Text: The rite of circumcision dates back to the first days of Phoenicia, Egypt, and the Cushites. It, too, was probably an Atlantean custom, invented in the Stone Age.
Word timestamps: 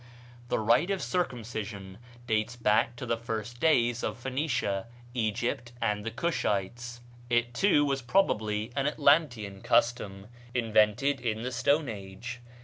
The 0.49 0.57
rite 0.57 0.89
of 0.89 0.99
circumcision 0.99 1.99
dates 2.25 2.55
back 2.55 2.95
to 2.95 3.05
the 3.05 3.17
first 3.17 3.59
days 3.59 4.01
of 4.03 4.17
Phoenicia, 4.17 4.87
Egypt, 5.13 5.73
and 5.79 6.03
the 6.03 6.09
Cushites. 6.09 7.01
It, 7.29 7.53
too, 7.53 7.85
was 7.85 8.01
probably 8.01 8.71
an 8.75 8.87
Atlantean 8.87 9.61
custom, 9.61 10.25
invented 10.55 11.19
in 11.21 11.43
the 11.43 11.51
Stone 11.51 11.87
Age. 11.87 12.39